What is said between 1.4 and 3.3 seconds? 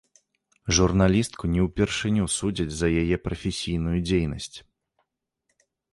не ўпершыню судзяць за яе